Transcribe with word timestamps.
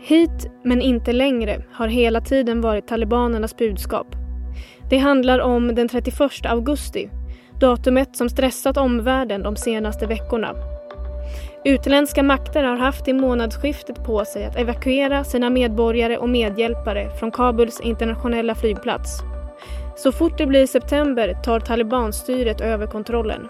Hit 0.00 0.50
men 0.62 0.82
inte 0.82 1.12
längre 1.12 1.62
har 1.72 1.88
hela 1.88 2.20
tiden 2.20 2.60
varit 2.60 2.88
talibanernas 2.88 3.56
budskap. 3.56 4.06
Det 4.90 4.98
handlar 4.98 5.38
om 5.38 5.74
den 5.74 5.88
31 5.88 6.20
augusti, 6.44 7.10
datumet 7.60 8.16
som 8.16 8.28
stressat 8.28 8.76
omvärlden 8.76 9.42
de 9.42 9.56
senaste 9.56 10.06
veckorna. 10.06 10.54
Utländska 11.64 12.22
makter 12.22 12.64
har 12.64 12.76
haft 12.76 13.08
i 13.08 13.12
månadsskiftet 13.12 14.04
på 14.04 14.24
sig 14.24 14.44
att 14.44 14.56
evakuera 14.56 15.24
sina 15.24 15.50
medborgare 15.50 16.18
och 16.18 16.28
medhjälpare 16.28 17.10
från 17.18 17.30
Kabuls 17.30 17.80
internationella 17.80 18.54
flygplats. 18.54 19.20
Så 19.96 20.12
fort 20.12 20.38
det 20.38 20.46
blir 20.46 20.66
september 20.66 21.34
tar 21.44 21.60
talibanstyret 21.60 22.60
över 22.60 22.86
kontrollen. 22.86 23.48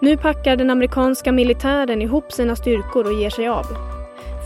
Nu 0.00 0.16
packar 0.16 0.56
den 0.56 0.70
amerikanska 0.70 1.32
militären 1.32 2.02
ihop 2.02 2.32
sina 2.32 2.56
styrkor 2.56 3.06
och 3.06 3.20
ger 3.20 3.30
sig 3.30 3.48
av. 3.48 3.97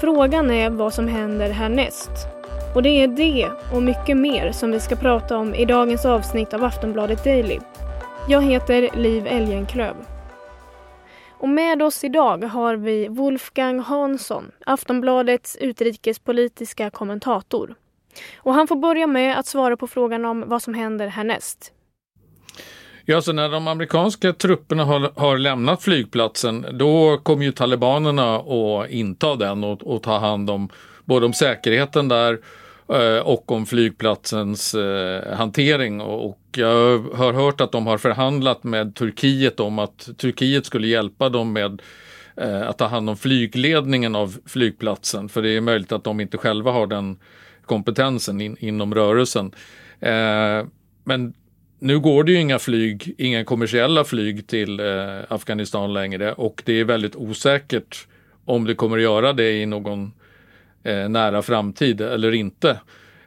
Frågan 0.03 0.51
är 0.51 0.71
vad 0.71 0.95
som 0.95 1.09
händer 1.09 1.51
härnäst. 1.51 2.11
Och 2.75 2.83
det 2.83 2.89
är 2.89 3.09
det 3.09 3.51
och 3.75 3.83
mycket 3.83 4.17
mer 4.17 4.53
som 4.53 4.71
vi 4.71 4.81
ska 4.81 4.97
prata 4.97 5.37
om 5.37 5.55
i 5.55 5.65
dagens 5.65 6.05
avsnitt 6.05 6.55
av 6.55 6.65
Aftonbladet 6.65 7.25
Daily. 7.25 7.59
Jag 8.29 8.43
heter 8.43 8.91
Liv 8.97 9.27
Elgenklöv. 9.27 9.95
Och 11.31 11.49
med 11.49 11.83
oss 11.83 12.05
idag 12.05 12.45
har 12.45 12.77
vi 12.77 13.09
Wolfgang 13.09 13.81
Hansson, 13.81 14.51
Aftonbladets 14.67 15.57
utrikespolitiska 15.57 16.91
kommentator. 16.91 17.75
Och 18.37 18.55
han 18.55 18.67
får 18.67 18.77
börja 18.77 19.07
med 19.07 19.39
att 19.39 19.47
svara 19.47 19.77
på 19.77 19.87
frågan 19.87 20.25
om 20.25 20.45
vad 20.47 20.63
som 20.63 20.75
händer 20.75 21.07
härnäst. 21.07 21.73
Ja, 23.05 23.23
så 23.23 23.33
när 23.33 23.49
de 23.49 23.69
amerikanska 23.69 24.33
trupperna 24.33 24.85
har, 24.85 25.13
har 25.17 25.39
lämnat 25.39 25.83
flygplatsen, 25.83 26.67
då 26.73 27.19
kommer 27.19 27.45
ju 27.45 27.53
talibanerna 27.53 28.37
att 28.37 28.91
inta 28.91 29.37
den 29.37 29.65
och, 29.65 29.83
och 29.83 30.03
ta 30.03 30.19
hand 30.19 30.51
om 30.51 30.69
både 31.05 31.27
om 31.27 31.33
säkerheten 31.33 32.09
där 32.09 32.39
eh, 32.89 33.19
och 33.19 33.53
om 33.53 33.67
flygplatsens 33.67 34.75
eh, 34.75 35.37
hantering. 35.37 36.01
Och 36.01 36.39
jag 36.57 36.99
har 36.99 37.33
hört 37.33 37.61
att 37.61 37.73
de 37.73 37.87
har 37.87 37.99
förhandlat 37.99 38.65
med 38.65 38.95
Turkiet 38.95 39.61
om 39.61 39.79
att 39.79 40.09
Turkiet 40.17 40.67
skulle 40.67 40.87
hjälpa 40.87 41.29
dem 41.29 41.53
med 41.53 41.83
eh, 42.37 42.69
att 42.69 42.79
ta 42.79 42.87
hand 42.87 43.11
om 43.11 43.17
flygledningen 43.17 44.15
av 44.15 44.37
flygplatsen. 44.47 45.29
För 45.29 45.43
det 45.43 45.51
är 45.51 45.61
möjligt 45.61 45.93
att 45.93 46.05
de 46.05 46.21
inte 46.21 46.39
själva 46.39 46.71
har 46.71 46.87
den 46.87 47.19
kompetensen 47.67 48.41
in, 48.41 48.57
inom 48.61 48.95
rörelsen. 48.95 49.55
men 51.05 51.35
nu 51.83 51.99
går 51.99 52.25
det 52.25 52.33
ju 52.33 52.41
inga 52.41 52.59
flyg, 52.59 53.15
inga 53.19 53.45
kommersiella 53.45 54.05
flyg 54.05 54.47
till 54.47 54.81
eh, 54.81 54.87
Afghanistan 55.29 55.93
längre 55.93 56.33
och 56.33 56.63
det 56.65 56.81
är 56.81 56.85
väldigt 56.85 57.17
osäkert 57.17 58.07
om 58.45 58.65
det 58.65 58.75
kommer 58.75 58.97
att 58.97 59.03
göra 59.03 59.33
det 59.33 59.53
i 59.53 59.67
någon 59.67 60.13
eh, 60.83 61.09
nära 61.09 61.43
framtid 61.43 62.01
eller 62.01 62.33
inte. 62.33 62.71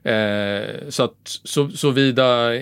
Eh, 0.04 0.90
så 0.90 1.04
att 1.04 1.18
så, 1.24 1.70
såvida 1.70 2.54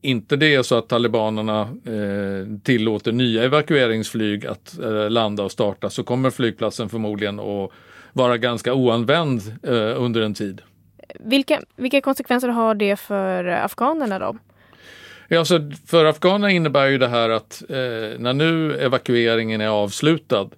inte 0.00 0.36
det 0.36 0.54
är 0.54 0.62
så 0.62 0.78
att 0.78 0.88
talibanerna 0.88 1.60
eh, 1.60 2.58
tillåter 2.62 3.12
nya 3.12 3.44
evakueringsflyg 3.44 4.46
att 4.46 4.78
eh, 4.78 5.10
landa 5.10 5.42
och 5.42 5.52
starta 5.52 5.90
så 5.90 6.02
kommer 6.02 6.30
flygplatsen 6.30 6.88
förmodligen 6.88 7.40
att 7.40 7.70
vara 8.12 8.38
ganska 8.38 8.74
oanvänd 8.74 9.40
eh, 9.62 10.02
under 10.02 10.20
en 10.20 10.34
tid. 10.34 10.62
Vilka, 11.20 11.60
vilka 11.76 12.00
konsekvenser 12.00 12.48
har 12.48 12.74
det 12.74 12.96
för 12.96 13.44
afghanerna 13.44 14.18
då? 14.18 14.36
Ja, 15.32 15.44
så 15.44 15.70
för 15.86 16.04
afghanerna 16.04 16.50
innebär 16.50 16.86
ju 16.86 16.98
det 16.98 17.08
här 17.08 17.30
att 17.30 17.62
eh, 17.68 18.18
när 18.18 18.32
nu 18.32 18.76
evakueringen 18.76 19.60
är 19.60 19.68
avslutad 19.68 20.48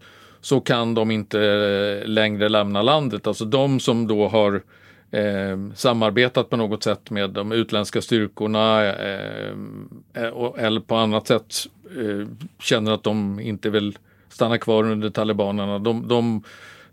så 0.40 0.60
kan 0.60 0.94
de 0.94 1.10
inte 1.10 1.40
eh, 1.40 2.08
längre 2.08 2.48
lämna 2.48 2.82
landet. 2.82 3.26
Alltså 3.26 3.44
de 3.44 3.80
som 3.80 4.06
då 4.06 4.28
har 4.28 4.62
eh, 5.10 5.58
samarbetat 5.74 6.50
på 6.50 6.56
något 6.56 6.82
sätt 6.82 7.10
med 7.10 7.30
de 7.30 7.52
utländska 7.52 8.02
styrkorna 8.02 8.84
eh, 8.84 9.46
eh 10.14 10.52
eller 10.58 10.80
på 10.80 10.96
annat 10.96 11.26
sätt 11.26 11.54
eh, 11.98 12.26
känner 12.60 12.92
att 12.92 13.02
de 13.04 13.40
inte 13.40 13.70
vill 13.70 13.98
stanna 14.28 14.58
kvar 14.58 14.84
under 14.84 15.10
talibanerna. 15.10 15.78
De, 15.78 16.08
de 16.08 16.42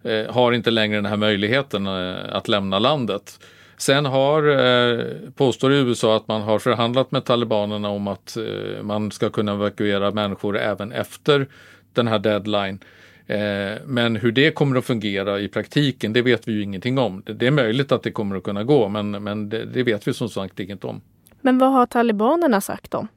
eh, 0.04 0.34
har 0.34 0.52
inte 0.52 0.72
längre 0.72 0.98
den 0.98 1.06
här 1.06 1.18
möjligheten 1.18 1.88
att 1.88 2.48
lämna 2.48 2.80
landet. 2.80 3.40
Sen 3.80 4.06
har, 4.06 4.48
eh, 4.50 5.06
påstår 5.36 5.72
USA 5.72 6.16
att 6.16 6.28
man 6.28 6.42
har 6.42 6.60
förhandlat 6.60 7.12
med 7.12 7.26
talibanerna 7.26 7.90
om 7.90 8.08
att 8.08 8.38
eh, 8.38 8.84
man 8.84 9.12
ska 9.12 9.30
kunna 9.30 9.52
evakuera 9.52 10.12
människor 10.12 10.58
även 10.58 10.92
efter 10.92 11.48
den 11.94 12.08
här 12.08 12.20
deadline. 12.20 12.80
Eh, 13.28 13.78
men 13.86 14.16
hur 14.16 14.32
det 14.32 14.52
kommer 14.52 14.78
att 14.78 14.86
fungera 14.86 15.40
i 15.40 15.48
praktiken, 15.48 16.14
det 16.14 16.22
vet 16.22 16.48
vi 16.48 16.52
ju 16.52 16.64
ingenting 16.64 16.98
om. 16.98 17.24
Det, 17.26 17.48
är 17.48 17.52
möjligt 17.52 17.92
att 17.92 18.04
det 18.04 18.12
kommer 18.12 18.36
att 18.36 18.44
kunna 18.44 18.64
gå, 18.64 18.88
men, 18.88 19.12
men 19.12 19.50
det, 19.50 19.66
det 19.66 19.84
vet 19.84 20.08
vi 20.08 20.14
som 20.14 20.30
sagt 20.30 20.60
inget 20.60 20.84
om. 20.84 21.02
Men 21.42 21.58
vad 21.58 21.72
har 21.72 21.86
talibanerna 21.86 22.62
sagt 22.62 22.92
då? 22.92 23.08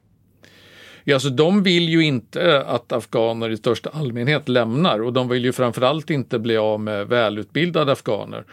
Ja, 1.03 1.15
alltså 1.15 1.29
de 1.29 1.63
vill 1.63 1.89
ju 1.89 2.05
inte 2.05 2.63
att 2.67 2.91
afghaner 2.91 3.49
i 3.49 3.57
största 3.57 3.89
allmänhet 3.89 4.49
lämnar 4.49 4.99
och 5.01 5.13
de 5.13 5.29
vill 5.29 5.45
ju 5.45 5.51
framförallt 5.51 6.09
inte 6.09 6.39
bli 6.39 6.57
av 6.57 6.79
med 6.79 7.07
välutbildade 7.07 7.91
afghaner. 7.91 8.43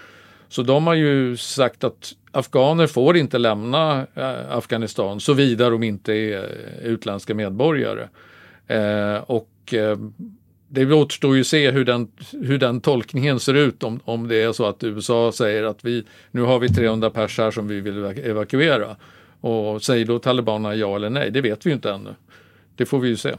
Så 0.51 0.63
de 0.63 0.87
har 0.87 0.95
ju 0.95 1.37
sagt 1.37 1.85
att 1.85 2.13
afghaner 2.31 2.87
får 2.87 3.17
inte 3.17 3.39
lämna 3.39 4.07
eh, 4.15 4.57
Afghanistan 4.57 5.21
såvida 5.21 5.71
de 5.71 5.83
inte 5.83 6.13
är 6.13 6.39
eh, 6.39 6.87
utländska 6.87 7.35
medborgare. 7.35 8.09
Eh, 8.67 9.17
och 9.17 9.75
eh, 9.75 9.99
det 10.69 10.93
återstår 10.93 11.35
ju 11.35 11.41
att 11.41 11.47
se 11.47 11.71
hur 11.71 11.85
den, 11.85 12.09
hur 12.33 12.59
den 12.59 12.81
tolkningen 12.81 13.41
ser 13.41 13.55
ut 13.55 13.83
om, 13.83 14.01
om 14.05 14.29
det 14.29 14.43
är 14.43 14.53
så 14.53 14.67
att 14.67 14.85
USA 14.85 15.33
säger 15.33 15.65
att 15.65 15.85
vi, 15.85 16.05
nu 16.31 16.43
har 16.43 16.59
vi 16.59 16.69
300 16.69 17.11
pers 17.11 17.39
här 17.39 17.51
som 17.51 17.69
vi 17.69 17.81
vill 17.81 18.05
evakuera. 18.05 18.97
Och 19.41 19.83
säger 19.83 20.05
då 20.05 20.19
talibanerna 20.19 20.75
ja 20.75 20.97
eller 20.97 21.11
nej? 21.11 21.31
Det 21.31 21.41
vet 21.41 21.67
vi 21.67 21.71
ju 21.71 21.75
inte 21.75 21.91
ännu. 21.91 22.15
Det 22.77 22.87
får 22.87 23.01
vi 23.01 23.09
ju 23.09 23.17
se. 23.17 23.35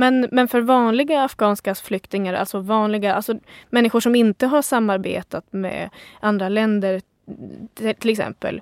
Men, 0.00 0.28
men 0.32 0.48
för 0.48 0.60
vanliga 0.60 1.22
afghanska 1.22 1.74
flyktingar, 1.74 2.34
alltså 2.34 2.60
vanliga, 2.60 3.14
alltså 3.14 3.38
människor 3.70 4.00
som 4.00 4.14
inte 4.14 4.46
har 4.46 4.62
samarbetat 4.62 5.44
med 5.50 5.90
andra 6.20 6.48
länder 6.48 7.00
till 7.98 8.10
exempel. 8.10 8.60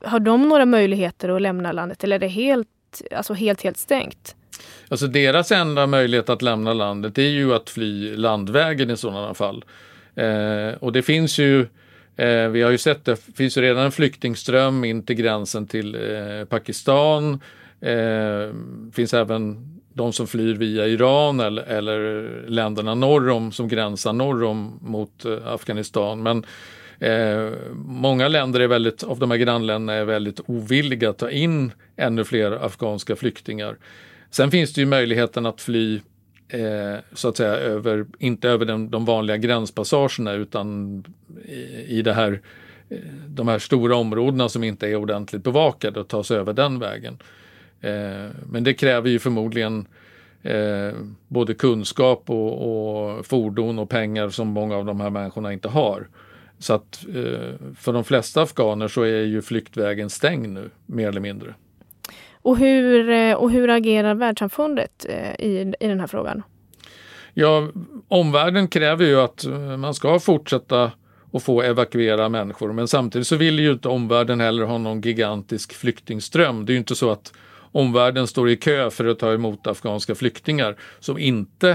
Har 0.00 0.20
de 0.20 0.48
några 0.48 0.66
möjligheter 0.66 1.28
att 1.28 1.42
lämna 1.42 1.72
landet 1.72 2.04
eller 2.04 2.16
är 2.16 2.20
det 2.20 2.28
helt, 2.28 2.68
alltså 3.16 3.34
helt, 3.34 3.62
helt 3.62 3.76
stängt? 3.76 4.36
Alltså 4.88 5.06
deras 5.06 5.52
enda 5.52 5.86
möjlighet 5.86 6.28
att 6.28 6.42
lämna 6.42 6.72
landet 6.72 7.18
är 7.18 7.22
ju 7.22 7.54
att 7.54 7.70
fly 7.70 8.16
landvägen 8.16 8.90
i 8.90 8.96
sådana 8.96 9.34
fall. 9.34 9.64
Eh, 10.14 10.74
och 10.80 10.92
det 10.92 11.02
finns 11.02 11.38
ju 11.38 11.60
eh, 12.16 12.48
vi 12.48 12.62
har 12.62 12.70
ju 12.70 12.78
sett 12.78 13.04
det 13.04 13.16
finns 13.36 13.58
ju 13.58 13.62
redan 13.62 13.84
en 13.84 13.92
flyktingström 13.92 14.84
in 14.84 15.02
till 15.02 15.16
gränsen 15.16 15.66
till 15.66 15.94
eh, 15.94 16.44
Pakistan. 16.44 17.40
Eh, 17.80 18.54
finns 18.92 19.14
även 19.14 19.73
de 19.94 20.12
som 20.12 20.26
flyr 20.26 20.54
via 20.54 20.86
Iran 20.86 21.40
eller, 21.40 21.62
eller 21.62 22.28
länderna 22.48 22.94
norr 22.94 23.30
om 23.30 23.52
som 23.52 23.68
gränsar 23.68 24.12
norr 24.12 24.44
om 24.44 24.78
mot 24.82 25.24
eh, 25.24 25.46
Afghanistan. 25.46 26.22
Men 26.22 26.44
eh, 26.98 27.52
många 27.74 28.28
länder 28.28 28.60
är 28.60 28.68
väldigt, 28.68 29.02
av 29.02 29.18
de 29.18 29.30
här 29.30 29.38
grannländerna 29.38 29.92
är 29.92 30.04
väldigt 30.04 30.40
ovilliga 30.46 31.10
att 31.10 31.18
ta 31.18 31.30
in 31.30 31.72
ännu 31.96 32.24
fler 32.24 32.52
afghanska 32.52 33.16
flyktingar. 33.16 33.76
Sen 34.30 34.50
finns 34.50 34.72
det 34.72 34.80
ju 34.80 34.86
möjligheten 34.86 35.46
att 35.46 35.60
fly 35.60 36.00
eh, 36.48 36.98
så 37.12 37.28
att 37.28 37.36
säga 37.36 37.56
över, 37.56 38.06
inte 38.18 38.48
över 38.48 38.66
den, 38.66 38.90
de 38.90 39.04
vanliga 39.04 39.36
gränspassagerna 39.36 40.32
utan 40.32 41.04
i, 41.44 41.98
i 41.98 42.02
det 42.02 42.12
här, 42.12 42.40
eh, 42.88 42.98
de 43.26 43.48
här 43.48 43.58
stora 43.58 43.96
områdena 43.96 44.48
som 44.48 44.64
inte 44.64 44.88
är 44.88 44.96
ordentligt 44.96 45.42
bevakade 45.42 46.00
och 46.00 46.08
ta 46.08 46.24
sig 46.24 46.36
över 46.36 46.52
den 46.52 46.78
vägen. 46.78 47.18
Eh, 47.84 48.30
men 48.50 48.64
det 48.64 48.74
kräver 48.74 49.10
ju 49.10 49.18
förmodligen 49.18 49.86
eh, 50.42 50.92
både 51.28 51.54
kunskap 51.54 52.30
och, 52.30 53.16
och, 53.16 53.26
fordon 53.26 53.78
och 53.78 53.90
pengar 53.90 54.28
som 54.28 54.48
många 54.48 54.76
av 54.76 54.84
de 54.84 55.00
här 55.00 55.10
människorna 55.10 55.52
inte 55.52 55.68
har. 55.68 56.08
Så 56.58 56.74
att 56.74 57.04
eh, 57.08 57.74
för 57.76 57.92
de 57.92 58.04
flesta 58.04 58.42
afghaner 58.42 58.88
så 58.88 59.02
är 59.02 59.22
ju 59.22 59.42
flyktvägen 59.42 60.10
stängd 60.10 60.48
nu, 60.48 60.70
mer 60.86 61.08
eller 61.08 61.20
mindre. 61.20 61.54
Och 62.32 62.58
hur, 62.58 63.36
och 63.36 63.50
hur 63.50 63.70
agerar 63.70 64.14
världssamfundet 64.14 65.06
i, 65.38 65.72
i 65.80 65.86
den 65.86 66.00
här 66.00 66.06
frågan? 66.06 66.42
Ja, 67.34 67.68
omvärlden 68.08 68.68
kräver 68.68 69.04
ju 69.04 69.20
att 69.20 69.44
man 69.78 69.94
ska 69.94 70.18
fortsätta 70.18 70.92
att 71.32 71.42
få 71.42 71.62
evakuera 71.62 72.28
människor. 72.28 72.72
Men 72.72 72.88
samtidigt 72.88 73.26
så 73.26 73.36
vill 73.36 73.58
ju 73.58 73.72
inte 73.72 73.88
omvärlden 73.88 74.40
heller 74.40 74.64
ha 74.64 74.78
någon 74.78 75.00
gigantisk 75.00 75.72
flyktingström. 75.72 76.66
Det 76.66 76.70
är 76.70 76.74
ju 76.74 76.78
inte 76.78 76.94
så 76.94 77.10
att 77.10 77.32
omvärlden 77.74 78.26
står 78.26 78.50
i 78.50 78.56
kö 78.56 78.90
för 78.90 79.04
att 79.04 79.18
ta 79.18 79.32
emot 79.32 79.66
afghanska 79.66 80.14
flyktingar 80.14 80.76
som 81.00 81.18
inte 81.18 81.70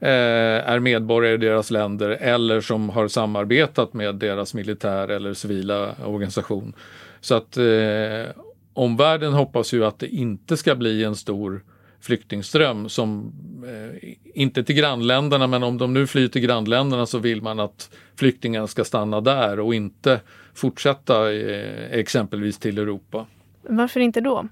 eh, 0.00 0.70
är 0.70 0.78
medborgare 0.78 1.34
i 1.34 1.38
deras 1.38 1.70
länder 1.70 2.10
eller 2.10 2.60
som 2.60 2.90
har 2.90 3.08
samarbetat 3.08 3.94
med 3.94 4.14
deras 4.14 4.54
militär 4.54 5.08
eller 5.08 5.34
civila 5.34 5.94
organisation. 6.04 6.72
Så 7.20 7.34
att 7.34 7.56
eh, 7.56 8.42
omvärlden 8.72 9.32
hoppas 9.32 9.74
ju 9.74 9.84
att 9.84 9.98
det 9.98 10.08
inte 10.08 10.56
ska 10.56 10.74
bli 10.74 11.04
en 11.04 11.16
stor 11.16 11.64
flyktingström 12.00 12.88
som 12.88 13.32
eh, 13.66 14.10
inte 14.34 14.64
till 14.64 14.76
grannländerna 14.76 15.46
men 15.46 15.62
om 15.62 15.78
de 15.78 15.94
nu 15.94 16.06
flyr 16.06 16.28
till 16.28 16.42
grannländerna 16.42 17.06
så 17.06 17.18
vill 17.18 17.42
man 17.42 17.60
att 17.60 17.90
flyktingarna 18.16 18.66
ska 18.66 18.84
stanna 18.84 19.20
där 19.20 19.60
och 19.60 19.74
inte 19.74 20.20
fortsätta 20.54 21.32
eh, 21.32 21.98
exempelvis 21.98 22.58
till 22.58 22.78
Europa. 22.78 23.26
Varför 23.62 24.00
inte 24.00 24.20
då? 24.20 24.48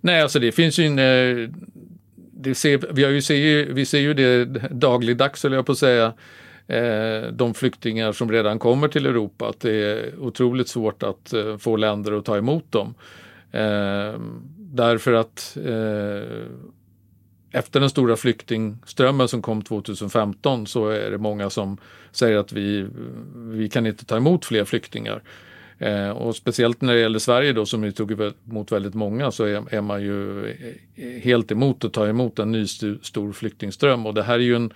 Nej, 0.00 0.22
alltså 0.22 0.38
det 0.38 0.52
finns 0.52 0.78
ju 0.78 0.86
en 0.86 0.98
eh, 0.98 1.48
det 2.32 2.54
ser, 2.54 2.92
vi, 2.92 3.04
har 3.04 3.10
ju 3.10 3.22
ser, 3.22 3.66
vi 3.72 3.86
ser 3.86 3.98
ju 3.98 4.14
det 4.14 4.44
dagligdags, 4.70 5.42
höll 5.42 5.52
jag 5.52 5.66
på 5.66 5.72
att 5.72 5.78
säga, 5.78 6.12
eh, 6.66 7.32
de 7.32 7.54
flyktingar 7.54 8.12
som 8.12 8.32
redan 8.32 8.58
kommer 8.58 8.88
till 8.88 9.06
Europa, 9.06 9.48
att 9.48 9.60
det 9.60 9.72
är 9.72 10.18
otroligt 10.18 10.68
svårt 10.68 11.02
att 11.02 11.32
eh, 11.32 11.56
få 11.56 11.76
länder 11.76 12.12
att 12.12 12.24
ta 12.24 12.36
emot 12.36 12.72
dem. 12.72 12.94
Därför 14.56 15.12
att 15.12 15.56
efter 17.52 17.80
den 17.80 17.90
stora 17.90 18.16
flyktingströmmen 18.16 19.28
som 19.28 19.42
kom 19.42 19.62
2015 19.62 20.66
så 20.66 20.88
är 20.88 21.10
det 21.10 21.18
många 21.18 21.50
som 21.50 21.78
säger 22.10 22.36
att 22.38 22.52
vi, 22.52 22.86
vi 23.34 23.68
kan 23.68 23.86
inte 23.86 24.04
ta 24.04 24.16
emot 24.16 24.44
fler 24.44 24.64
flyktingar. 24.64 25.22
Eh, 25.82 26.10
och 26.10 26.36
speciellt 26.36 26.80
när 26.80 26.94
det 26.94 27.00
gäller 27.00 27.18
Sverige 27.18 27.52
då 27.52 27.66
som 27.66 27.84
ju 27.84 27.92
tog 27.92 28.12
emot 28.12 28.72
väldigt 28.72 28.94
många 28.94 29.30
så 29.30 29.44
är, 29.44 29.74
är, 29.74 29.80
man 29.80 30.02
ju 30.02 30.46
eh, 30.96 31.22
helt 31.22 31.52
emot 31.52 31.84
att 31.84 31.92
ta 31.92 32.06
emot 32.06 32.38
en 32.38 32.52
ny 32.52 32.66
stu, 32.66 32.98
stor 33.02 33.32
flyktingström 33.32 34.06
och 34.06 34.14
det 34.14 34.22
här 34.22 34.34
är 34.34 34.38
ju 34.38 34.56
en, 34.56 34.72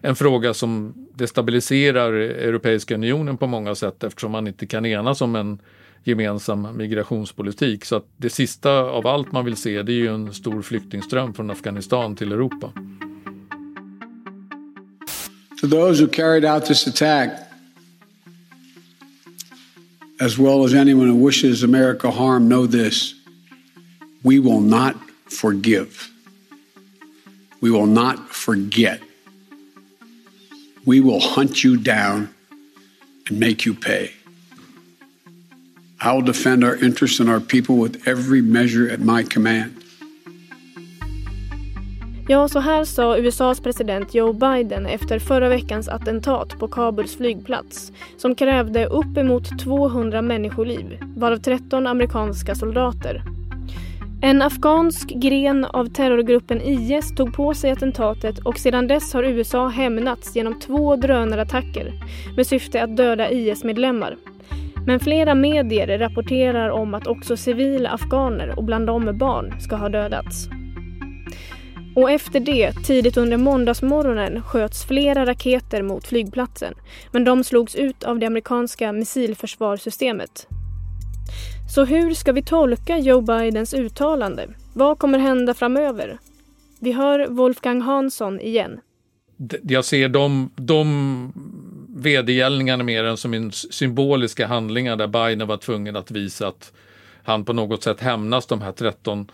en 0.00 0.16
fråga 0.16 0.54
som 0.54 0.94
destabiliserar 1.14 2.12
Europeiska 2.12 2.94
unionen 2.94 3.36
på 3.36 3.46
många 3.46 3.74
sätt 3.74 4.04
eftersom 4.04 4.32
man 4.32 4.46
inte 4.46 4.66
kan 4.66 4.86
enas 4.86 5.20
om 5.20 5.36
en 5.36 5.58
gemensam 6.04 6.76
migrationspolitik. 6.76 7.84
Så 7.84 7.96
att 7.96 8.06
det 8.16 8.30
sista 8.30 8.70
av 8.72 9.06
allt 9.06 9.32
man 9.32 9.44
vill 9.44 9.56
se 9.56 9.82
det 9.82 9.92
är 9.92 9.94
ju 9.94 10.14
en 10.14 10.34
stor 10.34 10.62
flyktingström 10.62 11.34
från 11.34 11.50
Afghanistan 11.50 12.16
till 12.16 12.32
Europa. 12.32 12.72
To 15.60 15.68
those 15.68 16.02
who 16.02 16.08
carried 16.12 16.44
out 16.44 16.66
this 16.66 16.86
attack 16.86 17.49
as 20.20 20.38
well 20.38 20.64
as 20.64 20.74
anyone 20.74 21.08
who 21.08 21.16
wishes 21.16 21.62
America 21.62 22.10
harm, 22.10 22.46
know 22.46 22.66
this 22.66 23.14
we 24.22 24.38
will 24.38 24.60
not 24.60 24.94
forgive. 25.24 26.10
We 27.62 27.70
will 27.70 27.86
not 27.86 28.28
forget. 28.28 29.00
We 30.84 31.00
will 31.00 31.20
hunt 31.20 31.64
you 31.64 31.78
down 31.78 32.34
and 33.26 33.40
make 33.40 33.64
you 33.64 33.74
pay. 33.74 34.12
I 36.00 36.12
will 36.12 36.22
defend 36.22 36.64
our 36.64 36.76
interests 36.76 37.20
and 37.20 37.28
our 37.28 37.40
people 37.40 37.76
with 37.76 38.06
every 38.06 38.42
measure 38.42 38.88
at 38.90 39.00
my 39.00 39.22
command. 39.22 39.82
Ja, 42.30 42.48
så 42.48 42.58
här 42.58 42.84
sa 42.84 43.16
USAs 43.16 43.60
president 43.60 44.14
Joe 44.14 44.32
Biden 44.32 44.86
efter 44.86 45.18
förra 45.18 45.48
veckans 45.48 45.88
attentat 45.88 46.58
på 46.58 46.68
Kabuls 46.68 47.16
flygplats 47.16 47.92
som 48.16 48.34
krävde 48.34 48.86
uppemot 48.86 49.58
200 49.58 50.22
människoliv, 50.22 50.98
varav 51.16 51.36
13 51.36 51.86
amerikanska 51.86 52.54
soldater. 52.54 53.22
En 54.22 54.42
afghansk 54.42 55.08
gren 55.08 55.64
av 55.64 55.86
terrorgruppen 55.86 56.60
IS 56.62 57.14
tog 57.16 57.34
på 57.34 57.54
sig 57.54 57.70
attentatet 57.70 58.38
och 58.38 58.58
sedan 58.58 58.86
dess 58.86 59.14
har 59.14 59.22
USA 59.22 59.68
hämnats 59.68 60.36
genom 60.36 60.60
två 60.60 60.96
drönarattacker 60.96 61.92
med 62.36 62.46
syfte 62.46 62.82
att 62.82 62.96
döda 62.96 63.30
IS-medlemmar. 63.30 64.16
Men 64.86 65.00
flera 65.00 65.34
medier 65.34 65.98
rapporterar 65.98 66.70
om 66.70 66.94
att 66.94 67.06
också 67.06 67.36
civila 67.36 67.90
afghaner 67.90 68.58
och 68.58 68.64
bland 68.64 68.86
dem 68.86 69.18
barn 69.18 69.60
ska 69.60 69.76
ha 69.76 69.88
dödats. 69.88 70.59
Och 72.00 72.10
efter 72.10 72.40
det, 72.40 72.72
tidigt 72.72 73.16
under 73.16 73.36
måndagsmorgonen, 73.36 74.42
sköts 74.42 74.84
flera 74.84 75.26
raketer 75.26 75.82
mot 75.82 76.06
flygplatsen. 76.06 76.74
Men 77.12 77.24
de 77.24 77.44
slogs 77.44 77.74
ut 77.74 78.04
av 78.04 78.18
det 78.18 78.26
amerikanska 78.26 78.92
missilförsvarssystemet. 78.92 80.46
Så 81.74 81.84
hur 81.84 82.14
ska 82.14 82.32
vi 82.32 82.42
tolka 82.42 82.98
Joe 82.98 83.20
Bidens 83.20 83.74
uttalande? 83.74 84.48
Vad 84.74 84.98
kommer 84.98 85.18
hända 85.18 85.54
framöver? 85.54 86.18
Vi 86.80 86.92
hör 86.92 87.26
Wolfgang 87.28 87.80
Hansson 87.80 88.40
igen. 88.40 88.80
Jag 89.62 89.84
ser 89.84 90.08
de, 90.08 90.50
de 90.56 91.32
vedergällningarna 91.88 92.84
mer 92.84 93.04
än 93.04 93.16
som 93.16 93.34
en 93.34 93.52
symboliska 93.52 94.46
handlingar 94.46 94.96
där 94.96 95.06
Biden 95.06 95.48
var 95.48 95.56
tvungen 95.56 95.96
att 95.96 96.10
visa 96.10 96.48
att 96.48 96.72
han 97.22 97.44
på 97.44 97.52
något 97.52 97.82
sätt 97.82 98.00
hämnas 98.00 98.46
de 98.46 98.60
här 98.62 98.72
13 98.72 99.30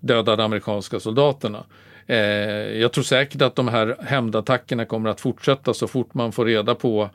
dödade 0.00 0.44
amerikanska 0.44 1.00
soldaterna. 1.00 1.64
Eh, 2.10 2.78
jag 2.80 2.92
tror 2.92 3.04
säkert 3.04 3.42
att 3.42 3.56
de 3.56 3.68
här 3.68 3.96
hämndattackerna 4.00 4.84
kommer 4.84 5.10
att 5.10 5.20
fortsätta 5.20 5.74
så 5.74 5.88
fort 5.88 6.14
man 6.14 6.32
får 6.32 6.44
reda 6.44 6.74
på 6.74 7.10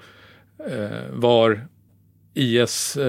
eh, 0.70 0.90
var 1.12 1.68
IS-ledare 2.34 3.04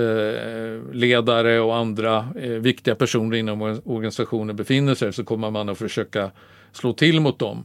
eh, 1.55 1.61
och 1.61 1.77
andra 1.77 2.29
eh, 2.41 2.51
viktiga 2.51 2.95
personer 2.95 3.37
inom 3.37 3.81
organisationen 3.85 4.57
befinner 4.57 4.95
sig 4.95 5.13
så 5.13 5.25
kommer 5.25 5.51
man 5.51 5.69
att 5.69 5.79
försöka 5.79 6.31
slå 6.73 6.93
till 6.93 7.21
mot 7.21 7.39
dem. 7.39 7.65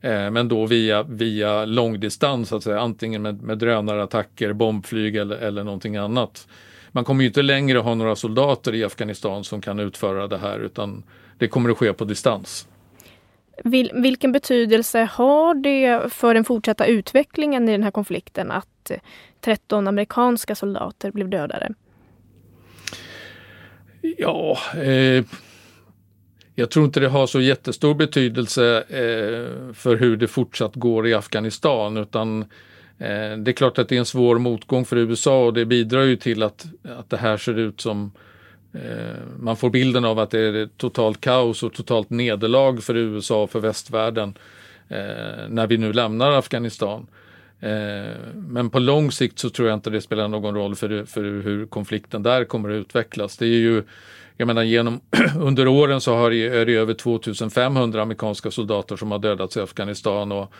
Eh, 0.00 0.30
men 0.30 0.48
då 0.48 0.66
via, 0.66 1.02
via 1.02 1.64
långdistans, 1.64 2.52
att 2.52 2.62
säga, 2.62 2.80
antingen 2.80 3.22
med, 3.22 3.42
med 3.42 3.58
drönarattacker, 3.58 4.52
bombflyg 4.52 5.16
eller, 5.16 5.36
eller 5.36 5.64
någonting 5.64 5.96
annat. 5.96 6.48
Man 6.92 7.04
kommer 7.04 7.22
ju 7.22 7.28
inte 7.28 7.42
längre 7.42 7.78
ha 7.78 7.94
några 7.94 8.16
soldater 8.16 8.74
i 8.74 8.84
Afghanistan 8.84 9.44
som 9.44 9.60
kan 9.60 9.80
utföra 9.80 10.26
det 10.26 10.38
här 10.38 10.58
utan 10.58 11.02
det 11.38 11.48
kommer 11.48 11.70
att 11.70 11.78
ske 11.78 11.92
på 11.92 12.04
distans. 12.04 12.68
Vil, 13.64 13.90
vilken 13.94 14.32
betydelse 14.32 14.98
har 14.98 15.54
det 15.54 16.12
för 16.12 16.34
den 16.34 16.44
fortsatta 16.44 16.86
utvecklingen 16.86 17.68
i 17.68 17.72
den 17.72 17.82
här 17.82 17.90
konflikten 17.90 18.50
att 18.50 18.90
eh, 18.90 18.98
13 19.40 19.88
amerikanska 19.88 20.54
soldater 20.54 21.10
blev 21.10 21.30
dödade? 21.30 21.74
Ja, 24.00 24.58
eh, 24.82 25.24
jag 26.54 26.70
tror 26.70 26.84
inte 26.84 27.00
det 27.00 27.08
har 27.08 27.26
så 27.26 27.40
jättestor 27.40 27.94
betydelse 27.94 28.84
eh, 28.88 29.72
för 29.74 29.96
hur 29.96 30.16
det 30.16 30.28
fortsatt 30.28 30.74
går 30.74 31.06
i 31.06 31.14
Afghanistan 31.14 31.96
utan 31.96 32.42
eh, 32.98 33.36
det 33.38 33.50
är 33.50 33.52
klart 33.52 33.78
att 33.78 33.88
det 33.88 33.94
är 33.94 33.98
en 33.98 34.06
svår 34.06 34.38
motgång 34.38 34.84
för 34.84 34.96
USA 34.96 35.44
och 35.44 35.54
det 35.54 35.64
bidrar 35.64 36.02
ju 36.02 36.16
till 36.16 36.42
att, 36.42 36.66
att 36.98 37.10
det 37.10 37.16
här 37.16 37.36
ser 37.36 37.58
ut 37.58 37.80
som 37.80 38.04
eh, 38.04 38.20
Eh, 38.76 39.16
man 39.40 39.56
får 39.56 39.70
bilden 39.70 40.04
av 40.04 40.18
att 40.18 40.30
det 40.30 40.40
är 40.40 40.68
totalt 40.76 41.20
kaos 41.20 41.62
och 41.62 41.72
totalt 41.72 42.10
nederlag 42.10 42.80
för 42.82 42.96
USA 42.96 43.42
och 43.42 43.50
för 43.50 43.60
västvärlden 43.60 44.34
eh, 44.88 45.48
när 45.48 45.66
vi 45.66 45.78
nu 45.78 45.92
lämnar 45.92 46.32
Afghanistan. 46.32 47.06
Eh, 47.60 48.16
men 48.34 48.70
på 48.70 48.78
lång 48.78 49.12
sikt 49.12 49.38
så 49.38 49.50
tror 49.50 49.68
jag 49.68 49.76
inte 49.76 49.90
det 49.90 50.00
spelar 50.00 50.28
någon 50.28 50.54
roll 50.54 50.74
för, 50.74 51.04
för 51.04 51.22
hur 51.22 51.66
konflikten 51.66 52.22
där 52.22 52.44
kommer 52.44 52.70
att 52.70 52.80
utvecklas. 52.80 53.36
Det 53.36 53.46
är 53.46 53.58
ju 53.58 53.82
jag 54.36 54.46
menar 54.46 54.62
genom, 54.62 55.00
under 55.40 55.68
åren 55.68 56.00
så 56.00 56.14
har 56.16 56.30
det, 56.30 56.46
är 56.46 56.66
det 56.66 56.74
över 56.74 56.94
2500 56.94 58.02
amerikanska 58.02 58.50
soldater 58.50 58.96
som 58.96 59.10
har 59.10 59.18
dödats 59.18 59.56
i 59.56 59.60
Afghanistan 59.60 60.32
och, 60.32 60.52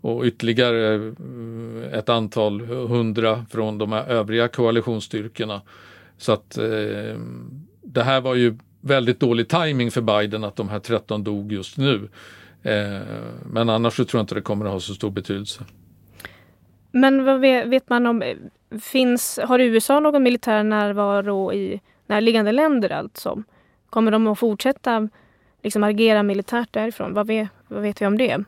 och 0.00 0.24
ytterligare 0.24 0.94
eh, 0.94 1.98
ett 1.98 2.08
antal 2.08 2.60
hundra 2.60 3.46
från 3.50 3.78
de 3.78 3.92
övriga 3.92 4.48
koalitionsstyrkorna. 4.48 5.62
Så 6.24 6.32
att 6.32 6.58
eh, 6.58 7.18
det 7.82 8.02
här 8.02 8.20
var 8.20 8.34
ju 8.34 8.58
väldigt 8.80 9.20
dålig 9.20 9.48
timing 9.48 9.90
för 9.90 10.00
Biden 10.00 10.44
att 10.44 10.56
de 10.56 10.68
här 10.68 10.78
13 10.78 11.24
dog 11.24 11.52
just 11.52 11.78
nu. 11.78 12.08
Eh, 12.62 13.00
men 13.52 13.68
annars 13.68 13.96
så 13.96 14.04
tror 14.04 14.18
jag 14.18 14.22
inte 14.22 14.34
det 14.34 14.40
kommer 14.40 14.66
att 14.66 14.72
ha 14.72 14.80
så 14.80 14.94
stor 14.94 15.10
betydelse. 15.10 15.64
Men 16.92 17.24
vad 17.24 17.40
vet 17.40 17.88
man 17.88 18.06
om, 18.06 18.22
finns, 18.82 19.40
har 19.42 19.58
USA 19.58 20.00
någon 20.00 20.22
militär 20.22 20.62
närvaro 20.62 21.52
i 21.52 21.80
närliggande 22.06 22.52
länder 22.52 22.92
alltså. 22.92 23.42
Kommer 23.90 24.10
de 24.10 24.26
att 24.26 24.38
fortsätta 24.38 25.08
liksom 25.62 25.84
agera 25.84 26.22
militärt 26.22 26.72
därifrån? 26.72 27.14
Vad 27.14 27.26
vet, 27.26 27.48
vad 27.68 27.82
vet 27.82 28.02
vi 28.02 28.06
om 28.06 28.18
det? 28.18 28.44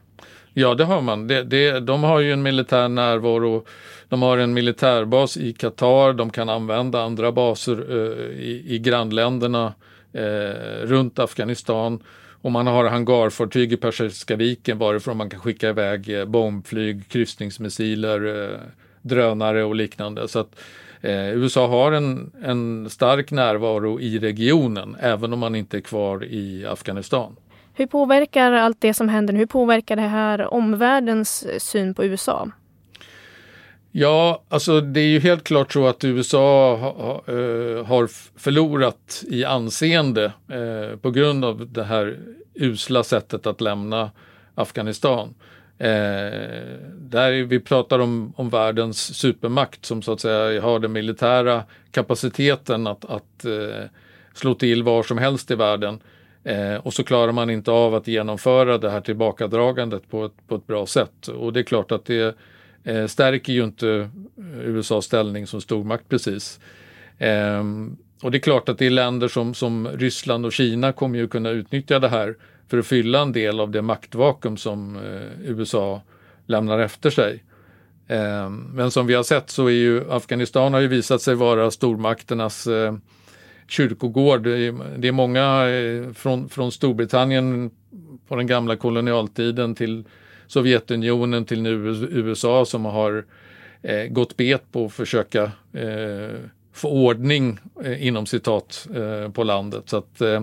Ja, 0.58 0.74
det 0.74 0.84
har 0.84 1.02
man. 1.02 1.26
Det, 1.26 1.42
det, 1.42 1.80
de 1.80 2.02
har 2.02 2.20
ju 2.20 2.32
en 2.32 2.42
militär 2.42 2.88
närvaro. 2.88 3.64
De 4.08 4.22
har 4.22 4.38
en 4.38 4.54
militärbas 4.54 5.36
i 5.36 5.52
Qatar. 5.52 6.12
De 6.12 6.30
kan 6.30 6.48
använda 6.48 7.02
andra 7.02 7.32
baser 7.32 7.84
eh, 7.90 8.40
i, 8.40 8.64
i 8.66 8.78
grannländerna 8.78 9.74
eh, 10.12 10.82
runt 10.82 11.18
Afghanistan. 11.18 12.02
Och 12.42 12.52
man 12.52 12.66
har 12.66 12.84
hangarfartyg 12.84 13.72
i 13.72 13.76
Persiska 13.76 14.36
viken 14.36 14.78
varifrån 14.78 15.16
man 15.16 15.30
kan 15.30 15.40
skicka 15.40 15.68
iväg 15.68 16.18
eh, 16.18 16.24
bombflyg, 16.24 17.08
kryssningsmissiler, 17.08 18.44
eh, 18.44 18.58
drönare 19.02 19.64
och 19.64 19.74
liknande. 19.74 20.28
Så 20.28 20.38
att 20.38 20.56
Eh, 21.00 21.36
USA 21.36 21.66
har 21.66 21.92
en, 21.92 22.30
en 22.42 22.90
stark 22.90 23.30
närvaro 23.30 24.00
i 24.00 24.18
regionen 24.18 24.96
även 25.00 25.32
om 25.32 25.38
man 25.38 25.54
inte 25.54 25.76
är 25.76 25.80
kvar 25.80 26.24
i 26.24 26.66
Afghanistan. 26.66 27.36
Hur 27.78 27.86
påverkar 27.86 28.52
allt 28.52 28.80
det 28.80 28.94
som 28.94 29.08
händer, 29.08 29.34
hur 29.34 29.46
påverkar 29.46 29.96
det 29.96 30.02
här 30.02 30.54
omvärldens 30.54 31.46
syn 31.58 31.94
på 31.94 32.04
USA? 32.04 32.50
Ja, 33.92 34.42
alltså 34.48 34.80
det 34.80 35.00
är 35.00 35.08
ju 35.08 35.20
helt 35.20 35.44
klart 35.44 35.72
så 35.72 35.86
att 35.86 36.04
USA 36.04 36.76
ha, 36.76 37.34
eh, 37.34 37.84
har 37.86 38.08
förlorat 38.38 39.24
i 39.28 39.44
anseende 39.44 40.24
eh, 40.24 40.98
på 40.98 41.10
grund 41.10 41.44
av 41.44 41.72
det 41.72 41.84
här 41.84 42.18
usla 42.54 43.02
sättet 43.02 43.46
att 43.46 43.60
lämna 43.60 44.10
Afghanistan. 44.54 45.34
Eh, 45.78 45.88
där 46.94 47.44
vi 47.44 47.60
pratar 47.60 47.98
om, 47.98 48.32
om 48.36 48.50
världens 48.50 49.14
supermakt 49.14 49.84
som 49.84 50.02
så 50.02 50.12
att 50.12 50.20
säga 50.20 50.62
har 50.62 50.78
den 50.78 50.92
militära 50.92 51.62
kapaciteten 51.90 52.86
att, 52.86 53.04
att 53.04 53.46
slå 54.34 54.54
till 54.54 54.82
var 54.82 55.02
som 55.02 55.18
helst 55.18 55.50
i 55.50 55.54
världen. 55.54 56.00
Eh, 56.46 56.74
och 56.74 56.94
så 56.94 57.04
klarar 57.04 57.32
man 57.32 57.50
inte 57.50 57.70
av 57.70 57.94
att 57.94 58.06
genomföra 58.06 58.78
det 58.78 58.90
här 58.90 59.00
tillbakadragandet 59.00 60.10
på 60.10 60.24
ett, 60.24 60.32
på 60.48 60.54
ett 60.54 60.66
bra 60.66 60.86
sätt. 60.86 61.28
Och 61.28 61.52
det 61.52 61.60
är 61.60 61.64
klart 61.64 61.92
att 61.92 62.04
det 62.04 62.36
eh, 62.84 63.06
stärker 63.06 63.52
ju 63.52 63.64
inte 63.64 64.10
eh, 64.38 64.68
USAs 64.68 65.04
ställning 65.04 65.46
som 65.46 65.60
stormakt 65.60 66.08
precis. 66.08 66.60
Eh, 67.18 67.64
och 68.22 68.30
det 68.30 68.38
är 68.38 68.40
klart 68.40 68.68
att 68.68 68.78
det 68.78 68.86
är 68.86 68.90
länder 68.90 69.28
som, 69.28 69.54
som 69.54 69.88
Ryssland 69.88 70.46
och 70.46 70.52
Kina 70.52 70.92
kommer 70.92 71.18
ju 71.18 71.28
kunna 71.28 71.50
utnyttja 71.50 71.98
det 71.98 72.08
här 72.08 72.34
för 72.68 72.78
att 72.78 72.86
fylla 72.86 73.20
en 73.20 73.32
del 73.32 73.60
av 73.60 73.70
det 73.70 73.82
maktvakuum 73.82 74.56
som 74.56 74.96
eh, 74.96 75.50
USA 75.50 76.02
lämnar 76.46 76.78
efter 76.78 77.10
sig. 77.10 77.44
Eh, 78.08 78.50
men 78.50 78.90
som 78.90 79.06
vi 79.06 79.14
har 79.14 79.22
sett 79.22 79.50
så 79.50 79.66
är 79.66 79.70
ju 79.70 80.10
Afghanistan 80.10 80.74
har 80.74 80.80
ju 80.80 80.88
visat 80.88 81.22
sig 81.22 81.34
vara 81.34 81.70
stormakternas 81.70 82.66
eh, 82.66 82.94
kyrkogård. 83.68 84.42
Det 84.42 85.08
är 85.08 85.12
många 85.12 85.68
eh, 85.68 86.12
från, 86.12 86.48
från 86.48 86.72
Storbritannien 86.72 87.70
på 88.28 88.36
den 88.36 88.46
gamla 88.46 88.76
kolonialtiden 88.76 89.74
till 89.74 90.04
Sovjetunionen 90.46 91.44
till 91.44 91.62
nu 91.62 91.70
USA 92.10 92.64
som 92.64 92.84
har 92.84 93.24
eh, 93.82 94.04
gått 94.06 94.36
bet 94.36 94.72
på 94.72 94.84
att 94.84 94.92
försöka 94.92 95.42
eh, 95.72 96.38
få 96.72 96.88
ordning 96.90 97.58
eh, 97.84 98.06
inom 98.06 98.26
citat 98.26 98.88
eh, 98.94 99.32
på 99.32 99.44
landet. 99.44 99.82
Så 99.86 99.96
att, 99.96 100.20
eh, 100.20 100.34
eh 100.34 100.42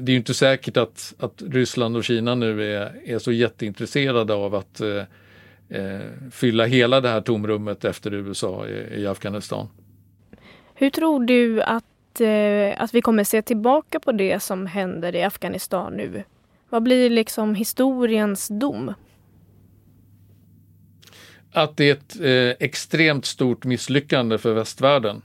det 0.00 0.08
är 0.08 0.10
ju 0.10 0.16
inte 0.16 0.34
säkert 0.34 0.76
att, 0.76 1.14
att 1.18 1.42
Ryssland 1.50 1.96
och 1.96 2.04
Kina 2.04 2.34
nu 2.34 2.74
är, 2.74 2.92
är 3.04 3.18
så 3.18 3.32
jätteintresserade 3.32 4.34
av 4.34 4.54
att 4.54 4.80
eh, 4.80 5.98
fylla 6.30 6.64
hela 6.64 7.00
det 7.00 7.08
här 7.08 7.20
tomrummet 7.20 7.84
efter 7.84 8.14
USA 8.14 8.66
i, 8.66 9.00
i 9.00 9.06
Afghanistan. 9.06 9.68
Hur 10.82 10.90
tror 10.90 11.24
du 11.24 11.62
att, 11.62 12.20
eh, 12.20 12.82
att 12.82 12.94
vi 12.94 13.00
kommer 13.00 13.24
se 13.24 13.42
tillbaka 13.42 14.00
på 14.00 14.12
det 14.12 14.40
som 14.40 14.66
händer 14.66 15.16
i 15.16 15.22
Afghanistan 15.22 15.92
nu? 15.96 16.22
Vad 16.68 16.82
blir 16.82 17.10
liksom 17.10 17.54
historiens 17.54 18.48
dom? 18.48 18.94
Att 21.52 21.76
det 21.76 21.88
är 21.88 21.92
ett 21.92 22.20
eh, 22.20 22.66
extremt 22.66 23.24
stort 23.24 23.64
misslyckande 23.64 24.38
för 24.38 24.54
västvärlden. 24.54 25.22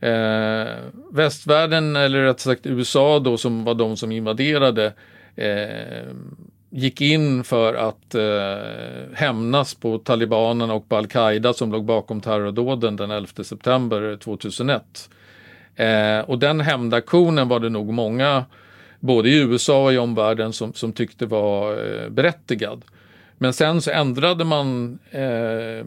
Eh, 0.00 0.74
västvärlden, 1.12 1.96
eller 1.96 2.22
rätt 2.22 2.40
sagt 2.40 2.66
USA 2.66 3.18
då 3.18 3.36
som 3.36 3.64
var 3.64 3.74
de 3.74 3.96
som 3.96 4.12
invaderade, 4.12 4.92
eh, 5.36 6.12
gick 6.74 7.00
in 7.00 7.44
för 7.44 7.74
att 7.74 8.14
eh, 8.14 9.14
hämnas 9.14 9.74
på 9.74 9.98
talibanerna 9.98 10.74
och 10.74 10.88
på 10.88 10.96
al-Qaida 10.96 11.52
som 11.52 11.72
låg 11.72 11.84
bakom 11.84 12.20
terrordåden 12.20 12.96
den 12.96 13.10
11 13.10 13.44
september 13.44 14.16
2001. 14.16 15.10
Eh, 15.76 16.18
och 16.18 16.38
den 16.38 16.60
hämndaktionen 16.60 17.48
var 17.48 17.60
det 17.60 17.68
nog 17.68 17.92
många, 17.92 18.44
både 19.00 19.28
i 19.28 19.38
USA 19.38 19.84
och 19.84 19.92
i 19.92 19.98
omvärlden, 19.98 20.52
som, 20.52 20.72
som 20.72 20.92
tyckte 20.92 21.26
var 21.26 21.72
eh, 21.72 22.08
berättigad. 22.08 22.84
Men 23.38 23.52
sen 23.52 23.82
så 23.82 23.90
ändrade 23.90 24.44
man 24.44 24.98
eh, 25.10 25.86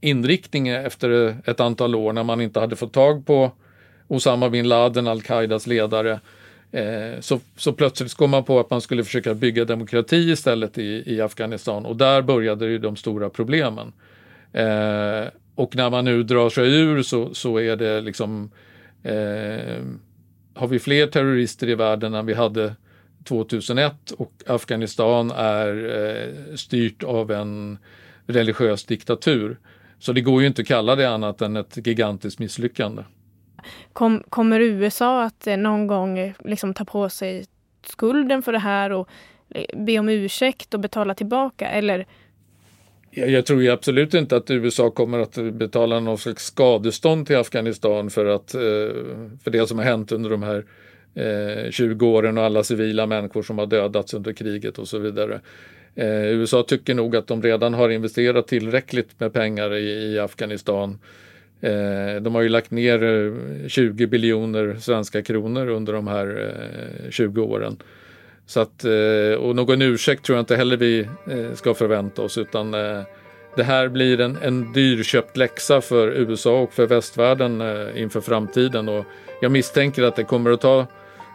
inriktningen 0.00 0.84
efter 0.86 1.36
ett 1.44 1.60
antal 1.60 1.94
år 1.94 2.12
när 2.12 2.24
man 2.24 2.40
inte 2.40 2.60
hade 2.60 2.76
fått 2.76 2.92
tag 2.92 3.26
på 3.26 3.52
Osama 4.08 4.50
bin 4.50 4.68
Laden, 4.68 5.06
al-Qaidas 5.06 5.66
ledare 5.66 6.12
Eh, 6.12 6.18
Eh, 6.72 7.20
så, 7.20 7.40
så 7.56 7.72
plötsligt 7.72 8.14
kom 8.14 8.30
man 8.30 8.44
på 8.44 8.60
att 8.60 8.70
man 8.70 8.80
skulle 8.80 9.04
försöka 9.04 9.34
bygga 9.34 9.64
demokrati 9.64 10.30
istället 10.30 10.78
i, 10.78 11.02
i 11.06 11.20
Afghanistan 11.20 11.86
och 11.86 11.96
där 11.96 12.22
började 12.22 12.66
ju 12.66 12.78
de 12.78 12.96
stora 12.96 13.30
problemen. 13.30 13.92
Eh, 14.52 15.24
och 15.54 15.76
när 15.76 15.90
man 15.90 16.04
nu 16.04 16.22
drar 16.22 16.50
sig 16.50 16.80
ur 16.80 17.02
så, 17.02 17.34
så 17.34 17.60
är 17.60 17.76
det 17.76 18.00
liksom 18.00 18.50
eh, 19.02 19.82
har 20.54 20.66
vi 20.68 20.78
fler 20.78 21.06
terrorister 21.06 21.68
i 21.68 21.74
världen 21.74 22.14
än 22.14 22.26
vi 22.26 22.34
hade 22.34 22.74
2001 23.24 24.10
och 24.10 24.32
Afghanistan 24.46 25.30
är 25.30 25.98
eh, 25.98 26.56
styrt 26.56 27.02
av 27.02 27.30
en 27.30 27.78
religiös 28.26 28.84
diktatur. 28.84 29.58
Så 29.98 30.12
det 30.12 30.20
går 30.20 30.40
ju 30.40 30.46
inte 30.46 30.62
att 30.62 30.68
kalla 30.68 30.96
det 30.96 31.10
annat 31.10 31.42
än 31.42 31.56
ett 31.56 31.86
gigantiskt 31.86 32.38
misslyckande. 32.38 33.02
Kom, 33.92 34.22
kommer 34.28 34.60
USA 34.60 35.24
att 35.24 35.46
eh, 35.46 35.56
någon 35.56 35.86
gång 35.86 36.18
eh, 36.18 36.32
liksom 36.44 36.74
ta 36.74 36.84
på 36.84 37.08
sig 37.08 37.44
skulden 37.86 38.42
för 38.42 38.52
det 38.52 38.58
här 38.58 38.92
och 38.92 39.08
eh, 39.54 39.64
be 39.84 39.98
om 39.98 40.08
ursäkt 40.08 40.74
och 40.74 40.80
betala 40.80 41.14
tillbaka? 41.14 41.68
Eller 41.68 42.06
jag, 43.10 43.30
jag 43.30 43.46
tror 43.46 43.62
ju 43.62 43.70
absolut 43.70 44.14
inte 44.14 44.36
att 44.36 44.50
USA 44.50 44.90
kommer 44.90 45.18
att 45.18 45.38
betala 45.52 46.00
någon 46.00 46.18
slags 46.18 46.44
skadestånd 46.44 47.26
till 47.26 47.36
Afghanistan 47.36 48.10
för, 48.10 48.26
att, 48.26 48.50
för 49.44 49.50
det 49.50 49.66
som 49.66 49.78
har 49.78 49.84
hänt 49.84 50.12
under 50.12 50.30
de 50.30 50.42
här 50.42 50.64
20 51.70 52.06
åren 52.06 52.38
och 52.38 52.44
alla 52.44 52.64
civila 52.64 53.06
människor 53.06 53.42
som 53.42 53.58
har 53.58 53.66
dödats 53.66 54.14
under 54.14 54.32
kriget 54.32 54.78
och 54.78 54.88
så 54.88 54.98
vidare. 54.98 55.40
USA 56.24 56.62
tycker 56.62 56.94
nog 56.94 57.16
att 57.16 57.26
de 57.26 57.42
redan 57.42 57.74
har 57.74 57.88
investerat 57.88 58.48
tillräckligt 58.48 59.20
med 59.20 59.32
pengar 59.32 59.74
i, 59.74 60.14
i 60.14 60.18
Afghanistan 60.18 60.98
Eh, 60.98 60.98
Eh, 61.60 62.22
de 62.22 62.34
har 62.34 62.42
ju 62.42 62.48
lagt 62.48 62.70
ner 62.70 63.02
eh, 63.02 63.68
20 63.68 64.06
biljoner 64.06 64.76
svenska 64.80 65.22
kronor 65.22 65.68
under 65.68 65.92
de 65.92 66.06
här 66.06 66.52
eh, 67.06 67.10
20 67.10 67.42
åren. 67.42 67.76
Så 68.46 68.60
att, 68.60 68.84
och 69.38 69.56
någon 69.56 69.82
ursäkt 69.82 70.24
tror 70.24 70.36
jag 70.36 70.42
inte 70.42 70.56
heller 70.56 70.76
vi 70.76 71.08
ska 71.54 71.74
förvänta 71.74 72.22
oss 72.22 72.38
utan 72.38 72.70
det 73.56 73.62
här 73.62 73.88
blir 73.88 74.20
en, 74.20 74.38
en 74.42 74.72
dyrköpt 74.72 75.36
läxa 75.36 75.80
för 75.80 76.08
USA 76.08 76.60
och 76.60 76.72
för 76.72 76.86
västvärlden 76.86 77.62
inför 77.96 78.20
framtiden 78.20 78.88
och 78.88 79.04
jag 79.40 79.52
misstänker 79.52 80.02
att 80.02 80.16
det 80.16 80.24
kommer 80.24 80.50
att 80.50 80.60
ta 80.60 80.86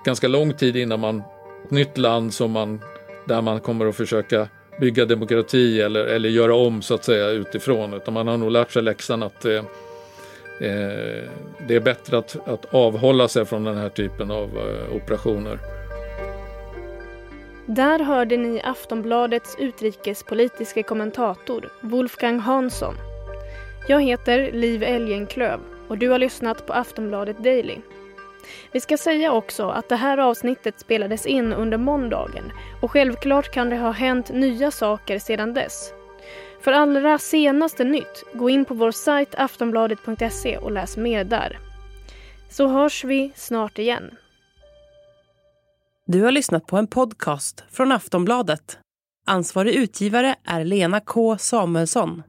ganska 0.06 0.28
lång 0.28 0.54
tid 0.54 0.76
innan 0.76 1.00
man 1.00 1.22
ett 1.64 1.72
nytt 1.72 1.98
land 1.98 2.34
som 2.34 2.52
man, 2.52 2.82
där 3.28 3.42
man 3.42 3.60
kommer 3.60 3.86
att 3.86 3.96
försöka 3.96 4.48
bygga 4.80 5.06
demokrati 5.06 5.82
eller, 5.82 6.06
eller 6.06 6.30
göra 6.30 6.56
om 6.56 6.82
så 6.82 6.94
att 6.94 7.06
säga 7.06 7.30
utifrån 7.30 7.94
utan 7.94 8.14
man 8.14 8.28
har 8.28 8.38
nog 8.38 8.52
lärt 8.52 8.72
sig 8.72 8.82
läxan 8.82 9.24
att 9.24 9.46
Eh, 10.62 11.30
det 11.68 11.76
är 11.76 11.80
bättre 11.80 12.18
att, 12.18 12.48
att 12.48 12.74
avhålla 12.74 13.28
sig 13.28 13.46
från 13.46 13.64
den 13.64 13.78
här 13.78 13.90
typen 13.90 14.32
av 14.32 14.50
eh, 14.58 14.96
operationer. 14.96 15.60
Där 17.66 18.00
hörde 18.00 18.38
ni 18.38 18.62
Aftonbladets 18.64 19.56
utrikespolitiska 19.60 20.84
kommentator 20.84 21.70
Wolfgang 21.82 22.40
Hansson. 22.40 22.96
Jag 23.88 24.02
heter 24.02 24.52
Liv 24.52 24.84
Elgenklöv 24.84 25.60
och 25.88 25.98
du 25.98 26.10
har 26.10 26.20
lyssnat 26.20 26.66
på 26.66 26.74
Aftonbladet 26.74 27.44
Daily. 27.44 27.78
Vi 28.72 28.80
ska 28.80 28.98
säga 28.98 29.32
också 29.32 29.70
att 29.70 29.90
det 29.90 29.96
här 29.96 30.18
avsnittet 30.18 30.80
spelades 30.80 31.26
in 31.26 31.54
under 31.54 31.78
måndagen 31.78 32.52
och 32.82 32.92
självklart 32.92 33.54
kan 33.54 33.70
det 33.70 33.78
ha 33.78 33.92
hänt 33.92 34.34
nya 34.34 34.72
saker 34.72 35.20
sedan 35.20 35.54
dess. 35.54 35.94
För 36.66 36.72
allra 36.72 37.20
senaste 37.20 37.84
nytt, 37.84 38.24
gå 38.34 38.50
in 38.50 38.66
på 38.66 38.74
vår 38.74 38.92
sajt 38.92 39.36
aftonbladet.se 39.36 40.58
och 40.58 40.72
läs 40.72 40.98
mer 40.98 41.24
där. 41.24 41.60
Så 42.50 42.68
hörs 42.68 43.04
vi 43.04 43.32
snart 43.36 43.80
igen. 43.80 44.16
Du 46.06 46.22
har 46.22 46.32
lyssnat 46.32 46.66
på 46.66 46.78
en 46.78 46.88
podcast 46.88 47.64
från 47.72 47.92
Aftonbladet. 47.92 48.80
Ansvarig 49.28 49.76
utgivare 49.76 50.36
är 50.44 50.64
Lena 50.64 51.00
K 51.00 51.38
Samuelsson. 51.38 52.24